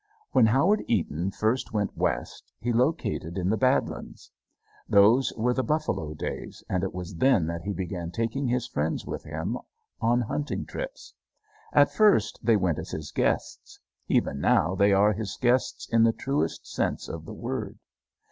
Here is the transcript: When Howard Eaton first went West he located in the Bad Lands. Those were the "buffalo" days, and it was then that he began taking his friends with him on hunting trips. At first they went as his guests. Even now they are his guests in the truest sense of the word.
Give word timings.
When 0.31 0.47
Howard 0.47 0.83
Eaton 0.87 1.29
first 1.29 1.73
went 1.73 1.95
West 1.95 2.51
he 2.59 2.73
located 2.73 3.37
in 3.37 3.51
the 3.51 3.55
Bad 3.55 3.87
Lands. 3.87 4.31
Those 4.89 5.31
were 5.37 5.53
the 5.53 5.61
"buffalo" 5.61 6.15
days, 6.15 6.63
and 6.67 6.83
it 6.83 6.91
was 6.91 7.17
then 7.17 7.45
that 7.45 7.61
he 7.61 7.71
began 7.71 8.09
taking 8.09 8.47
his 8.47 8.65
friends 8.65 9.05
with 9.05 9.23
him 9.25 9.59
on 9.99 10.21
hunting 10.21 10.65
trips. 10.65 11.13
At 11.71 11.93
first 11.93 12.39
they 12.41 12.55
went 12.57 12.79
as 12.79 12.89
his 12.89 13.11
guests. 13.11 13.79
Even 14.07 14.39
now 14.41 14.73
they 14.73 14.91
are 14.91 15.13
his 15.13 15.37
guests 15.39 15.87
in 15.89 16.01
the 16.01 16.13
truest 16.13 16.65
sense 16.65 17.07
of 17.07 17.25
the 17.25 17.33
word. 17.35 17.77